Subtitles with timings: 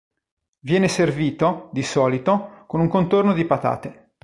[0.61, 4.13] Viene servito, di solito, con un contorno di patate.